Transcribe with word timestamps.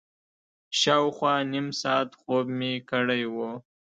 شاوخوا 0.79 1.33
نیم 1.51 1.67
ساعت 1.81 2.09
خوب 2.19 2.45
مې 2.59 2.73
کړی 2.89 3.23
و. 3.33 3.35